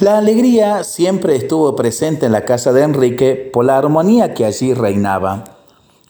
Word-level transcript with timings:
La 0.00 0.16
alegría 0.16 0.84
siempre 0.84 1.34
estuvo 1.34 1.74
presente 1.74 2.26
en 2.26 2.30
la 2.30 2.44
casa 2.44 2.72
de 2.72 2.82
Enrique 2.82 3.50
por 3.52 3.64
la 3.64 3.78
armonía 3.78 4.32
que 4.32 4.44
allí 4.44 4.72
reinaba. 4.72 5.42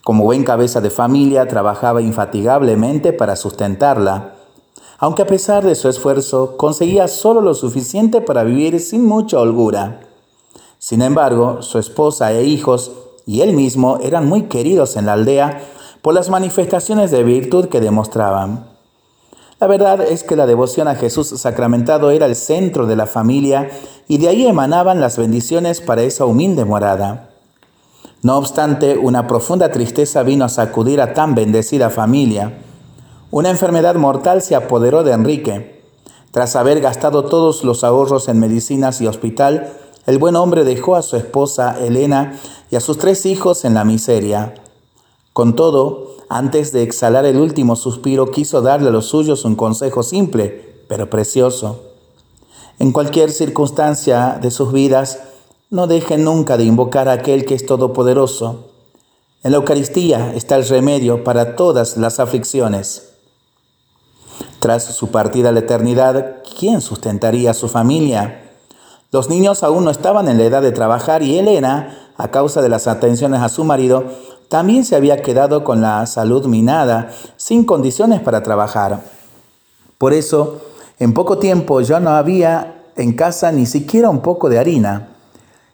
Como 0.04 0.25
buen 0.25 0.45
cabeza 0.45 0.83
de 0.83 0.91
familia, 0.91 1.48
trabajaba 1.48 2.03
infatigablemente 2.03 3.14
para 3.14 3.35
sustentarla, 3.35 4.35
aunque 4.98 5.22
a 5.22 5.27
pesar 5.27 5.64
de 5.64 5.74
su 5.74 5.88
esfuerzo 5.88 6.59
conseguía 6.59 7.09
solo 7.09 7.40
lo 7.40 7.54
suficiente 7.54 8.21
para 8.21 8.45
vivir 8.45 8.79
sin 8.79 9.06
mucha 9.06 9.40
holgura. 9.40 10.00
Sin 10.78 11.00
embargo, 11.00 11.62
su 11.62 11.78
esposa 11.78 12.30
e 12.32 12.44
hijos 12.44 12.92
y 13.24 13.40
él 13.40 13.54
mismo 13.54 14.00
eran 14.02 14.28
muy 14.28 14.48
queridos 14.48 14.96
en 14.96 15.06
la 15.06 15.14
aldea 15.14 15.62
por 16.02 16.12
las 16.12 16.28
manifestaciones 16.28 17.10
de 17.10 17.24
virtud 17.24 17.68
que 17.68 17.80
demostraban. 17.80 18.67
La 19.61 19.66
verdad 19.66 20.01
es 20.02 20.23
que 20.23 20.37
la 20.37 20.47
devoción 20.47 20.87
a 20.87 20.95
Jesús 20.95 21.29
sacramentado 21.29 22.12
era 22.12 22.27
el 22.27 22.37
centro 22.37 22.87
de 22.87 22.95
la 22.95 23.07
familia 23.07 23.69
y 24.07 24.19
de 24.19 24.29
ahí 24.29 24.47
emanaban 24.47 25.01
las 25.01 25.19
bendiciones 25.19 25.80
para 25.80 26.03
esa 26.03 26.27
humilde 26.27 26.65
morada. 26.65 27.30
No 28.23 28.37
obstante, 28.37 28.97
una 28.97 29.27
profunda 29.27 29.73
tristeza 29.73 30.23
vino 30.23 30.45
a 30.45 30.49
sacudir 30.49 31.01
a 31.01 31.13
tan 31.13 31.35
bendecida 31.35 31.91
familia. 31.91 32.59
Una 33.33 33.51
enfermedad 33.51 33.97
mortal 33.97 34.43
se 34.43 34.55
apoderó 34.55 35.02
de 35.02 35.13
Enrique. 35.13 35.83
Tras 36.30 36.55
haber 36.55 36.80
gastado 36.80 37.25
todos 37.25 37.65
los 37.65 37.83
ahorros 37.83 38.29
en 38.29 38.38
medicinas 38.38 39.01
y 39.01 39.09
hospital, 39.09 39.73
el 40.07 40.19
buen 40.19 40.37
hombre 40.37 40.63
dejó 40.63 40.95
a 40.95 41.02
su 41.02 41.16
esposa 41.16 41.77
Elena 41.80 42.38
y 42.71 42.77
a 42.77 42.80
sus 42.80 42.97
tres 42.99 43.27
hijos 43.27 43.65
en 43.65 43.75
la 43.75 43.85
miseria. 43.85 44.55
Con 45.38 45.55
todo, 45.55 46.16
antes 46.28 46.73
de 46.73 46.83
exhalar 46.83 47.24
el 47.24 47.38
último 47.38 47.77
suspiro, 47.77 48.33
quiso 48.33 48.60
darle 48.60 48.88
a 48.88 48.91
los 48.91 49.06
suyos 49.06 49.45
un 49.45 49.55
consejo 49.55 50.02
simple, 50.02 50.83
pero 50.88 51.10
precioso. 51.10 51.80
En 52.80 52.91
cualquier 52.91 53.30
circunstancia 53.30 54.41
de 54.43 54.51
sus 54.51 54.73
vidas, 54.73 55.20
no 55.70 55.87
dejen 55.87 56.24
nunca 56.24 56.56
de 56.56 56.65
invocar 56.65 57.09
a 57.09 57.12
aquel 57.12 57.45
que 57.45 57.54
es 57.54 57.66
todopoderoso. 57.66 58.73
En 59.45 59.52
la 59.52 59.59
Eucaristía 59.59 60.35
está 60.35 60.57
el 60.57 60.66
remedio 60.66 61.23
para 61.23 61.54
todas 61.54 61.96
las 61.96 62.18
aflicciones. 62.18 63.10
Tras 64.58 64.86
su 64.86 65.12
partida 65.12 65.50
a 65.50 65.52
la 65.52 65.60
eternidad, 65.60 66.42
¿quién 66.58 66.80
sustentaría 66.80 67.52
a 67.52 67.54
su 67.54 67.68
familia? 67.68 68.56
Los 69.12 69.30
niños 69.30 69.62
aún 69.62 69.84
no 69.84 69.92
estaban 69.92 70.26
en 70.28 70.38
la 70.38 70.46
edad 70.46 70.62
de 70.62 70.72
trabajar 70.72 71.22
y 71.22 71.38
Elena, 71.38 72.12
a 72.16 72.32
causa 72.32 72.60
de 72.60 72.68
las 72.68 72.88
atenciones 72.88 73.41
a 73.41 73.48
su 73.48 73.62
marido, 73.62 74.04
también 74.48 74.84
se 74.84 74.96
había 74.96 75.20
quedado 75.22 75.62
con 75.62 75.82
la 75.82 76.04
salud 76.06 76.46
minada, 76.46 77.10
sin 77.36 77.64
condiciones 77.64 78.20
para 78.20 78.42
trabajar. 78.42 79.00
Por 79.98 80.12
eso, 80.14 80.62
en 80.98 81.12
poco 81.12 81.38
tiempo 81.38 81.80
ya 81.80 82.00
no 82.00 82.10
había 82.10 82.82
en 82.96 83.12
casa 83.12 83.52
ni 83.52 83.66
siquiera 83.66 84.08
un 84.10 84.20
poco 84.20 84.48
de 84.48 84.58
harina. 84.58 85.08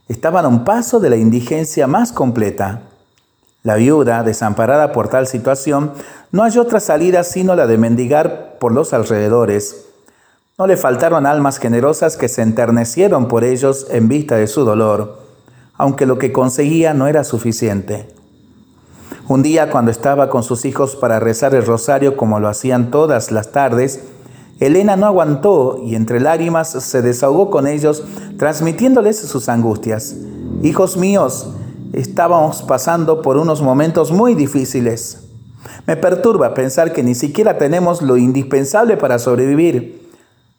Estaban 0.09 0.45
a 0.45 0.49
un 0.49 0.65
paso 0.65 0.99
de 1.01 1.11
la 1.11 1.17
indigencia 1.17 1.87
más 1.87 2.13
completa. 2.13 2.83
La 3.63 3.77
viuda, 3.77 4.23
desamparada 4.23 4.93
por 4.93 5.09
tal 5.09 5.27
situación, 5.27 5.93
no 6.33 6.43
halló 6.43 6.63
otra 6.63 6.81
salida 6.81 7.25
sino 7.25 7.55
la 7.55 7.67
de 7.67 7.79
mendigar 7.79 8.59
por 8.59 8.73
los 8.73 8.93
alrededores. 8.93 9.87
No 10.59 10.67
le 10.67 10.77
faltaron 10.77 11.27
almas 11.27 11.59
generosas 11.59 12.17
que 12.17 12.29
se 12.29 12.43
enternecieron 12.43 13.29
por 13.29 13.45
ellos 13.45 13.87
en 13.91 14.09
vista 14.09 14.37
de 14.37 14.47
su 14.47 14.65
dolor, 14.65 15.23
aunque 15.75 16.07
lo 16.07 16.19
que 16.19 16.33
conseguía 16.33 16.93
no 16.93 17.07
era 17.07 17.25
suficiente. 17.25 18.15
Un 19.35 19.43
día 19.43 19.69
cuando 19.69 19.91
estaba 19.91 20.31
con 20.31 20.45
sus 20.45 20.65
hijos 20.65 20.95
para 20.95 21.19
rezar 21.19 21.57
el 21.57 21.67
rosario 21.67 22.17
como 22.17 22.39
lo 22.39 22.47
hacían 22.47 22.93
todas 22.93 23.33
las 23.33 23.51
tardes, 23.51 24.05
Elena 24.61 24.95
no 24.95 25.07
aguantó 25.07 25.81
y 25.85 25.97
entre 25.97 26.21
lágrimas 26.21 26.71
se 26.71 27.03
desahogó 27.03 27.51
con 27.51 27.67
ellos, 27.67 28.05
transmitiéndoles 28.39 29.19
sus 29.19 29.49
angustias. 29.49 30.15
Hijos 30.63 30.97
míos, 30.97 31.49
estábamos 31.93 32.63
pasando 32.63 33.23
por 33.23 33.37
unos 33.37 33.61
momentos 33.61 34.13
muy 34.13 34.37
difíciles. 34.37 35.25
Me 35.85 35.97
perturba 35.97 36.55
pensar 36.55 36.93
que 36.93 37.03
ni 37.03 37.17
siquiera 37.17 37.59
tenemos 37.59 38.03
lo 38.03 38.17
indispensable 38.17 38.97
para 38.97 39.19
sobrevivir. 39.19 40.13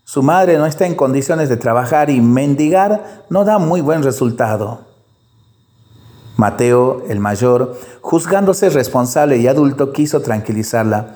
Su 0.04 0.22
madre 0.22 0.58
no 0.58 0.66
está 0.66 0.86
en 0.86 0.96
condiciones 0.96 1.48
de 1.48 1.56
trabajar 1.56 2.10
y 2.10 2.20
mendigar 2.20 3.24
no 3.30 3.46
da 3.46 3.58
muy 3.58 3.80
buen 3.80 4.04
resultado. 4.04 4.95
Mateo, 6.38 7.04
el 7.08 7.20
mayor, 7.20 7.78
juzgándose 8.02 8.70
responsable 8.70 9.38
y 9.38 9.48
adulto, 9.48 9.94
quiso 9.94 10.22
tranquilizarla. 10.22 11.16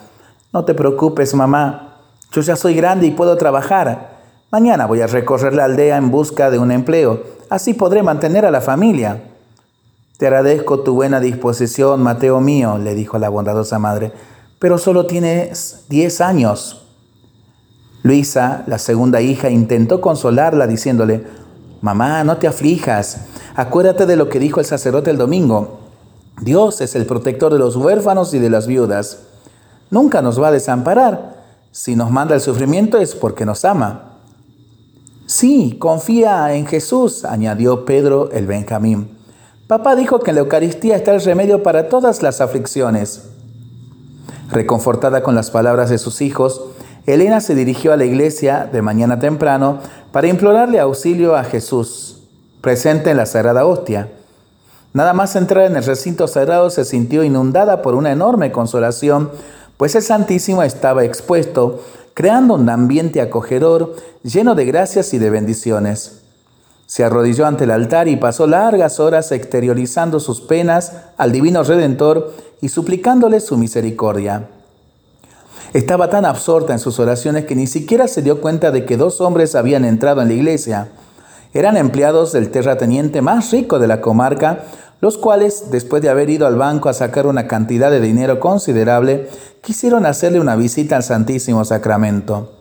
No 0.54 0.66
te 0.66 0.74
preocupes, 0.74 1.34
mamá. 1.34 1.98
Yo 2.32 2.42
ya 2.42 2.56
soy 2.56 2.76
grande 2.76 3.08
y 3.08 3.12
puedo 3.12 3.36
trabajar. 3.38 4.18
Mañana 4.52 4.86
voy 4.86 5.02
a 5.02 5.08
recorrer 5.08 5.54
la 5.54 5.66
aldea 5.66 5.98
en 5.98 6.10
busca 6.10 6.50
de 6.50 6.58
un 6.58 6.72
empleo. 6.72 7.22
Así 7.50 7.74
podré 7.74 8.02
mantener 8.02 8.46
a 8.46 8.52
la 8.52 8.62
familia. 8.62 9.24
Te 10.18 10.28
agradezco 10.28 10.82
tu 10.82 10.96
buena 10.96 11.20
disposición, 11.20 12.02
Mateo 12.02 12.40
mío, 12.40 12.78
le 12.78 12.94
dijo 12.94 13.18
la 13.20 13.30
bondadosa 13.30 13.80
madre, 13.80 14.12
pero 14.60 14.78
solo 14.78 15.06
tienes 15.06 15.86
diez 15.88 16.20
años. 16.20 16.86
Luisa, 18.04 18.64
la 18.68 18.80
segunda 18.80 19.22
hija, 19.22 19.50
intentó 19.50 20.02
consolarla 20.02 20.68
diciéndole, 20.68 21.24
Mamá, 21.82 22.24
no 22.24 22.38
te 22.38 22.48
aflijas. 22.48 23.22
Acuérdate 23.60 24.06
de 24.06 24.16
lo 24.16 24.30
que 24.30 24.40
dijo 24.40 24.62
el 24.62 24.66
sacerdote 24.66 25.12
el 25.12 25.18
domingo. 25.18 25.80
Dios 26.40 26.80
es 26.80 26.96
el 26.96 27.06
protector 27.06 27.52
de 27.52 27.60
los 27.60 27.76
huérfanos 27.76 28.34
y 28.34 28.40
de 28.40 28.50
las 28.50 28.68
viudas. 28.68 29.24
Nunca 29.92 30.22
nos 30.22 30.42
va 30.42 30.48
a 30.48 30.52
desamparar. 30.54 31.44
Si 31.70 31.98
nos 31.98 32.10
manda 32.10 32.36
el 32.36 32.40
sufrimiento 32.40 33.00
es 33.00 33.16
porque 33.16 33.46
nos 33.46 33.66
ama. 33.66 34.14
Sí, 35.26 35.76
confía 35.78 36.56
en 36.56 36.68
Jesús, 36.68 37.26
añadió 37.26 37.84
Pedro 37.84 38.32
el 38.32 38.48
Benjamín. 38.48 39.18
Papá 39.68 39.98
dijo 39.98 40.22
que 40.22 40.32
en 40.32 40.36
la 40.36 40.42
Eucaristía 40.44 40.96
está 40.96 41.14
el 41.14 41.22
remedio 41.22 41.62
para 41.62 41.90
todas 41.90 42.24
las 42.24 42.40
aflicciones. 42.40 43.26
Reconfortada 44.50 45.22
con 45.22 45.36
las 45.36 45.52
palabras 45.52 45.90
de 45.90 45.98
sus 45.98 46.22
hijos, 46.22 46.62
Elena 47.06 47.42
se 47.42 47.56
dirigió 47.56 47.92
a 47.92 47.98
la 47.98 48.06
iglesia 48.06 48.70
de 48.72 48.82
mañana 48.82 49.20
temprano 49.20 49.80
para 50.14 50.30
implorarle 50.30 50.80
auxilio 50.80 51.36
a 51.36 51.44
Jesús 51.44 52.19
presente 52.62 53.12
en 53.12 53.18
la 53.18 53.26
Sagrada 53.26 53.66
Hostia. 53.66 54.10
Nada 54.94 55.14
más 55.14 55.36
entrar 55.36 55.66
en 55.66 55.76
el 55.76 55.84
recinto 55.84 56.28
sagrado 56.28 56.70
se 56.70 56.84
sintió 56.84 57.24
inundada 57.24 57.82
por 57.82 57.96
una 57.96 58.12
enorme 58.12 58.52
consolación, 58.52 59.32
pues 59.78 59.96
el 59.96 60.02
Santísimo 60.02 60.64
estaba 60.64 61.06
expuesto, 61.06 61.82
creando 62.14 62.56
un 62.56 62.70
ambiente 62.70 63.22
acogedor, 63.22 63.96
lleno 64.24 64.56
de 64.56 64.66
gracias 64.66 65.14
y 65.14 65.20
de 65.20 65.30
bendiciones. 65.30 66.22
Se 66.86 67.04
arrodilló 67.04 67.46
ante 67.46 67.66
el 67.66 67.72
altar 67.72 68.08
y 68.08 68.16
pasó 68.16 68.48
largas 68.48 69.00
horas 69.00 69.32
exteriorizando 69.32 70.20
sus 70.20 70.42
penas 70.42 70.94
al 71.18 71.32
Divino 71.32 71.64
Redentor 71.64 72.34
y 72.62 72.70
suplicándole 72.70 73.40
su 73.40 73.58
misericordia. 73.58 74.50
Estaba 75.72 76.10
tan 76.10 76.26
absorta 76.26 76.74
en 76.74 76.80
sus 76.80 77.00
oraciones 77.00 77.46
que 77.46 77.56
ni 77.56 77.68
siquiera 77.68 78.08
se 78.08 78.24
dio 78.24 78.42
cuenta 78.42 78.72
de 78.72 78.86
que 78.86 78.98
dos 78.98 79.22
hombres 79.22 79.54
habían 79.54 79.86
entrado 79.86 80.24
en 80.24 80.30
la 80.30 80.34
iglesia. 80.34 80.90
Eran 81.54 81.78
empleados 81.78 82.32
del 82.32 82.52
terrateniente 82.52 83.22
más 83.22 83.52
rico 83.52 83.80
de 83.80 83.88
la 83.88 84.02
comarca, 84.02 84.66
los 85.02 85.18
cuales, 85.18 85.72
después 85.72 86.02
de 86.02 86.10
haber 86.10 86.30
ido 86.30 86.46
al 86.46 86.58
banco 86.58 86.90
a 86.90 86.94
sacar 86.94 87.26
una 87.26 87.48
cantidad 87.48 87.90
de 87.90 88.02
dinero 88.02 88.40
considerable, 88.40 89.30
quisieron 89.62 90.06
hacerle 90.06 90.40
una 90.40 90.56
visita 90.56 90.96
al 90.96 91.04
Santísimo 91.04 91.66
Sacramento. 91.66 92.52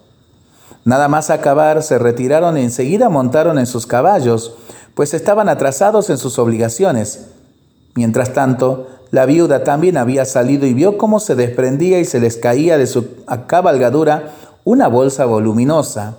Nada 0.84 1.08
más 1.08 1.30
acabar, 1.30 1.82
se 1.82 1.98
retiraron 1.98 2.56
y 2.56 2.62
enseguida 2.62 3.08
montaron 3.08 3.58
en 3.58 3.66
sus 3.66 3.86
caballos, 3.86 4.54
pues 4.94 5.12
estaban 5.12 5.48
atrasados 5.48 6.08
en 6.10 6.16
sus 6.16 6.38
obligaciones. 6.38 7.26
Mientras 7.94 8.32
tanto, 8.32 8.86
la 9.10 9.26
viuda 9.26 9.64
también 9.64 9.96
había 9.96 10.24
salido 10.24 10.66
y 10.66 10.74
vio 10.74 10.96
cómo 10.96 11.20
se 11.20 11.34
desprendía 11.34 11.98
y 11.98 12.04
se 12.04 12.20
les 12.20 12.36
caía 12.36 12.78
de 12.78 12.86
su 12.86 13.06
cabalgadura 13.46 14.30
una 14.64 14.88
bolsa 14.88 15.24
voluminosa. 15.24 16.16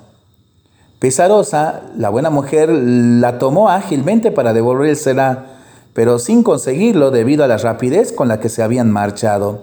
Pesarosa, 0.99 1.83
la 1.97 2.09
buena 2.09 2.29
mujer 2.29 2.69
la 2.69 3.39
tomó 3.39 3.69
ágilmente 3.69 4.31
para 4.31 4.51
devolvérsela, 4.51 5.45
pero 5.93 6.19
sin 6.19 6.43
conseguirlo 6.43 7.09
debido 7.09 7.45
a 7.45 7.47
la 7.47 7.57
rapidez 7.57 8.11
con 8.11 8.27
la 8.27 8.41
que 8.41 8.49
se 8.49 8.63
habían 8.63 8.91
marchado. 8.91 9.61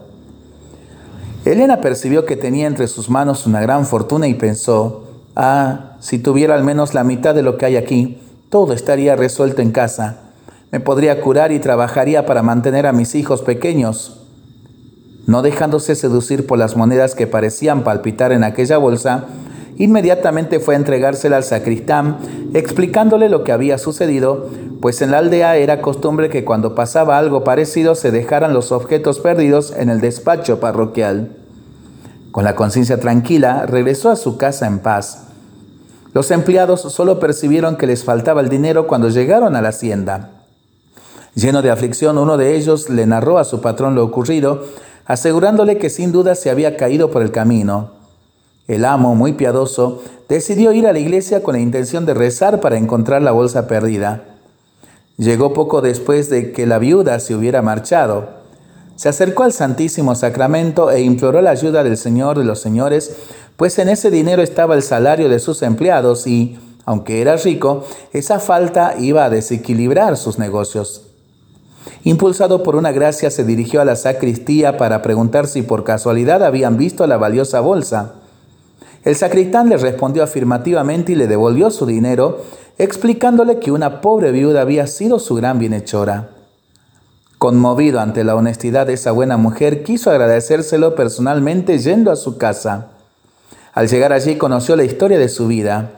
Elena 1.44 1.82
percibió 1.82 2.24
que 2.24 2.36
tenía 2.36 2.66
entre 2.66 2.88
sus 2.88 3.10
manos 3.10 3.46
una 3.46 3.60
gran 3.60 3.84
fortuna 3.84 4.26
y 4.26 4.34
pensó, 4.34 5.04
ah, 5.36 5.96
si 6.00 6.18
tuviera 6.18 6.54
al 6.54 6.64
menos 6.64 6.94
la 6.94 7.04
mitad 7.04 7.34
de 7.34 7.42
lo 7.42 7.58
que 7.58 7.66
hay 7.66 7.76
aquí, 7.76 8.18
todo 8.48 8.72
estaría 8.72 9.14
resuelto 9.14 9.60
en 9.60 9.72
casa. 9.72 10.20
Me 10.72 10.80
podría 10.80 11.20
curar 11.20 11.52
y 11.52 11.58
trabajaría 11.58 12.24
para 12.24 12.42
mantener 12.42 12.86
a 12.86 12.92
mis 12.92 13.14
hijos 13.14 13.42
pequeños. 13.42 14.22
No 15.26 15.42
dejándose 15.42 15.94
seducir 15.94 16.46
por 16.46 16.58
las 16.58 16.76
monedas 16.76 17.14
que 17.14 17.26
parecían 17.26 17.84
palpitar 17.84 18.32
en 18.32 18.42
aquella 18.42 18.78
bolsa, 18.78 19.26
Inmediatamente 19.78 20.58
fue 20.58 20.74
a 20.74 20.78
entregársela 20.78 21.36
al 21.36 21.44
sacristán, 21.44 22.18
explicándole 22.54 23.28
lo 23.28 23.44
que 23.44 23.52
había 23.52 23.76
sucedido, 23.76 24.48
pues 24.80 25.02
en 25.02 25.10
la 25.10 25.18
aldea 25.18 25.56
era 25.56 25.82
costumbre 25.82 26.30
que 26.30 26.44
cuando 26.44 26.74
pasaba 26.74 27.18
algo 27.18 27.44
parecido 27.44 27.94
se 27.94 28.10
dejaran 28.10 28.54
los 28.54 28.72
objetos 28.72 29.20
perdidos 29.20 29.74
en 29.76 29.90
el 29.90 30.00
despacho 30.00 30.60
parroquial. 30.60 31.36
Con 32.32 32.44
la 32.44 32.56
conciencia 32.56 33.00
tranquila, 33.00 33.66
regresó 33.66 34.10
a 34.10 34.16
su 34.16 34.38
casa 34.38 34.66
en 34.66 34.78
paz. 34.78 35.24
Los 36.14 36.30
empleados 36.30 36.80
solo 36.80 37.18
percibieron 37.18 37.76
que 37.76 37.86
les 37.86 38.04
faltaba 38.04 38.40
el 38.40 38.48
dinero 38.48 38.86
cuando 38.86 39.10
llegaron 39.10 39.56
a 39.56 39.62
la 39.62 39.68
hacienda. 39.68 40.30
Lleno 41.34 41.60
de 41.60 41.70
aflicción, 41.70 42.16
uno 42.16 42.38
de 42.38 42.56
ellos 42.56 42.88
le 42.88 43.06
narró 43.06 43.38
a 43.38 43.44
su 43.44 43.60
patrón 43.60 43.94
lo 43.94 44.04
ocurrido, 44.04 44.64
asegurándole 45.04 45.76
que 45.76 45.90
sin 45.90 46.12
duda 46.12 46.34
se 46.34 46.48
había 46.48 46.78
caído 46.78 47.10
por 47.10 47.20
el 47.20 47.30
camino. 47.30 47.95
El 48.68 48.84
amo, 48.84 49.14
muy 49.14 49.34
piadoso, 49.34 50.02
decidió 50.28 50.72
ir 50.72 50.86
a 50.86 50.92
la 50.92 50.98
iglesia 50.98 51.42
con 51.42 51.54
la 51.54 51.60
intención 51.60 52.04
de 52.04 52.14
rezar 52.14 52.60
para 52.60 52.76
encontrar 52.76 53.22
la 53.22 53.32
bolsa 53.32 53.68
perdida. 53.68 54.24
Llegó 55.18 55.52
poco 55.52 55.80
después 55.80 56.28
de 56.30 56.52
que 56.52 56.66
la 56.66 56.78
viuda 56.78 57.20
se 57.20 57.34
hubiera 57.34 57.62
marchado. 57.62 58.28
Se 58.96 59.08
acercó 59.08 59.44
al 59.44 59.52
Santísimo 59.52 60.14
Sacramento 60.14 60.90
e 60.90 61.00
imploró 61.02 61.40
la 61.42 61.50
ayuda 61.50 61.84
del 61.84 61.96
Señor 61.96 62.38
de 62.38 62.44
los 62.44 62.60
Señores, 62.60 63.16
pues 63.56 63.78
en 63.78 63.88
ese 63.88 64.10
dinero 64.10 64.42
estaba 64.42 64.74
el 64.74 64.82
salario 64.82 65.28
de 65.28 65.38
sus 65.38 65.62
empleados 65.62 66.26
y, 66.26 66.58
aunque 66.84 67.20
era 67.20 67.36
rico, 67.36 67.84
esa 68.12 68.40
falta 68.40 68.94
iba 68.98 69.24
a 69.24 69.30
desequilibrar 69.30 70.16
sus 70.16 70.38
negocios. 70.38 71.02
Impulsado 72.04 72.62
por 72.62 72.76
una 72.76 72.92
gracia, 72.92 73.30
se 73.30 73.44
dirigió 73.44 73.80
a 73.80 73.84
la 73.84 73.96
sacristía 73.96 74.76
para 74.76 75.02
preguntar 75.02 75.46
si 75.46 75.62
por 75.62 75.84
casualidad 75.84 76.42
habían 76.42 76.76
visto 76.76 77.06
la 77.06 77.16
valiosa 77.16 77.60
bolsa. 77.60 78.14
El 79.06 79.14
sacristán 79.14 79.68
le 79.68 79.76
respondió 79.76 80.24
afirmativamente 80.24 81.12
y 81.12 81.14
le 81.14 81.28
devolvió 81.28 81.70
su 81.70 81.86
dinero, 81.86 82.42
explicándole 82.76 83.60
que 83.60 83.70
una 83.70 84.00
pobre 84.00 84.32
viuda 84.32 84.62
había 84.62 84.88
sido 84.88 85.20
su 85.20 85.36
gran 85.36 85.60
bienhechora. 85.60 86.30
Conmovido 87.38 88.00
ante 88.00 88.24
la 88.24 88.34
honestidad 88.34 88.88
de 88.88 88.94
esa 88.94 89.12
buena 89.12 89.36
mujer, 89.36 89.84
quiso 89.84 90.10
agradecérselo 90.10 90.96
personalmente 90.96 91.78
yendo 91.78 92.10
a 92.10 92.16
su 92.16 92.36
casa. 92.36 92.88
Al 93.74 93.86
llegar 93.86 94.12
allí 94.12 94.38
conoció 94.38 94.74
la 94.74 94.82
historia 94.82 95.20
de 95.20 95.28
su 95.28 95.46
vida. 95.46 95.92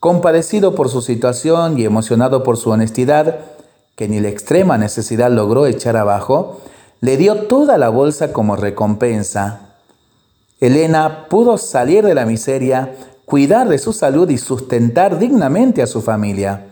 Compadecido 0.00 0.74
por 0.74 0.88
su 0.88 1.00
situación 1.00 1.78
y 1.78 1.84
emocionado 1.84 2.42
por 2.42 2.56
su 2.56 2.70
honestidad, 2.70 3.36
que 3.94 4.08
ni 4.08 4.18
la 4.18 4.30
extrema 4.30 4.78
necesidad 4.78 5.30
logró 5.30 5.66
echar 5.66 5.96
abajo, 5.96 6.60
le 7.00 7.16
dio 7.16 7.42
toda 7.42 7.78
la 7.78 7.88
bolsa 7.88 8.32
como 8.32 8.56
recompensa. 8.56 9.71
Elena 10.62 11.26
pudo 11.28 11.58
salir 11.58 12.06
de 12.06 12.14
la 12.14 12.24
miseria, 12.24 12.94
cuidar 13.24 13.68
de 13.68 13.78
su 13.78 13.92
salud 13.92 14.30
y 14.30 14.38
sustentar 14.38 15.18
dignamente 15.18 15.82
a 15.82 15.88
su 15.88 16.02
familia. 16.02 16.66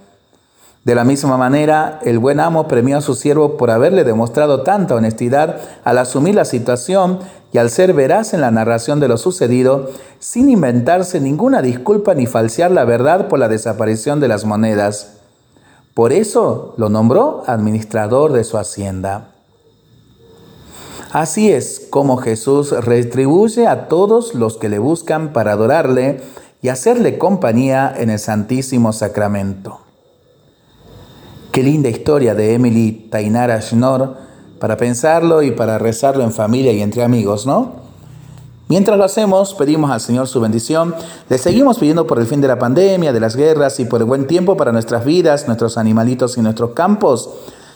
De 0.85 0.95
la 0.95 1.03
misma 1.03 1.37
manera, 1.37 1.99
el 2.05 2.21
buen 2.21 2.39
amo 2.39 2.69
premió 2.69 2.99
a 2.99 3.01
su 3.01 3.17
siervo 3.17 3.57
por 3.57 3.69
haberle 3.69 4.05
demostrado 4.05 4.63
tanta 4.63 4.95
honestidad 4.95 5.57
al 5.83 5.99
asumir 5.99 6.37
la 6.37 6.45
situación 6.45 7.19
y 7.53 7.59
al 7.59 7.69
ser 7.69 7.93
veraz 7.93 8.33
en 8.33 8.43
la 8.43 8.53
narración 8.53 9.01
de 9.01 9.09
lo 9.09 9.17
sucedido, 9.17 9.91
sin 10.21 10.51
inventarse 10.51 11.21
ninguna 11.21 11.61
disculpa 11.61 12.15
ni 12.15 12.27
falsear 12.27 12.71
la 12.71 12.85
verdad 12.85 13.27
por 13.27 13.41
la 13.41 13.49
desaparición 13.49 14.21
de 14.21 14.29
las 14.29 14.45
monedas. 14.45 15.15
Por 15.95 16.13
eso 16.13 16.75
lo 16.77 16.91
nombró 16.91 17.43
administrador 17.49 18.33
de 18.33 18.45
su 18.45 18.57
hacienda. 18.57 19.33
Así 21.13 21.51
es 21.51 21.89
como 21.91 22.19
Jesús 22.19 22.71
retribuye 22.71 23.67
a 23.67 23.89
todos 23.89 24.35
los 24.35 24.57
que 24.57 24.69
le 24.69 24.79
buscan 24.79 25.33
para 25.33 25.53
adorarle 25.53 26.23
y 26.63 26.69
hacerle 26.69 27.19
compañía 27.19 27.93
en 27.97 28.11
el 28.11 28.21
Santísimo 28.21 28.93
Sacramento. 28.93 29.81
Qué 31.51 31.65
linda 31.65 31.89
historia 31.89 32.37
de 32.37 32.55
Emily 32.55 33.09
Tainara 33.11 33.61
Schnorr 33.61 34.15
para 34.61 34.77
pensarlo 34.77 35.43
y 35.43 35.51
para 35.51 35.79
rezarlo 35.79 36.23
en 36.23 36.33
familia 36.33 36.73
y 36.73 36.81
entre 36.81 37.03
amigos, 37.03 37.45
¿no? 37.45 37.81
Mientras 38.69 38.97
lo 38.97 39.03
hacemos, 39.03 39.55
pedimos 39.55 39.91
al 39.91 40.01
Señor 40.01 40.29
su 40.29 40.41
bendición. 40.41 40.95
Le 41.29 41.39
seguimos 41.39 41.81
pidiendo 41.81 42.07
por 42.07 42.21
el 42.21 42.27
fin 42.27 42.41
de 42.41 42.47
la 42.47 42.61
pandemia, 42.61 43.13
de 43.13 43.19
las 43.19 43.35
guerras 43.35 43.81
y 43.81 43.85
por 43.85 44.01
el 44.01 44.07
buen 44.07 44.29
tiempo 44.29 44.57
para 44.57 44.71
nuestras 44.71 45.05
vidas, 45.05 45.49
nuestros 45.49 45.77
animalitos 45.77 46.39
y 46.39 46.41
nuestros 46.41 46.71
campos. 46.71 47.31